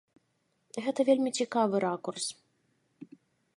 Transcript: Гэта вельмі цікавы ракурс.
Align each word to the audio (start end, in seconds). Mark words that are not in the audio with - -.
Гэта 0.85 0.99
вельмі 1.09 1.31
цікавы 1.39 1.75
ракурс. 1.85 2.25